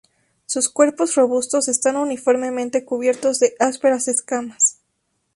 [0.47, 4.79] Sus cuerpos robustos están uniformemente cubiertos de ásperas escamas.